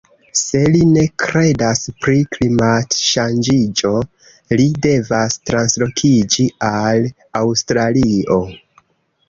Se 0.37 0.59
li 0.75 0.79
ne 0.93 1.01
kredas 1.23 1.81
pri 2.05 2.15
klimat-ŝanĝiĝo 2.35 3.93
li 4.61 4.67
devas 4.87 5.39
translokiĝi 5.53 6.49
al 6.73 7.09
Aŭstralio 7.45 8.45